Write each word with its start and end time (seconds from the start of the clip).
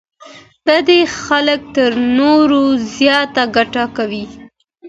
بډای 0.65 0.99
خلګ 1.23 1.61
تر 1.75 1.91
نورو 2.17 2.61
زياته 2.95 3.43
ګټه 3.55 3.83
کوي. 3.97 4.25